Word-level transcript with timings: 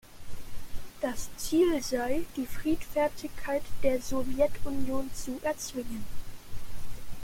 Das 1.01 1.29
Ziel 1.37 1.79
sei, 1.83 2.21
die 2.35 2.47
Friedfertigkeit 2.47 3.61
der 3.83 4.01
Sowjetunion 4.01 5.11
zu 5.13 5.39
erzwingen. 5.43 6.03